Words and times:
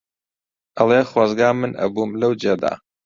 ئەڵێ 0.77 1.01
خۆزگا 1.11 1.49
من 1.61 1.71
ئەبووم 1.79 2.11
لەو 2.21 2.31
جێدا 2.41 2.73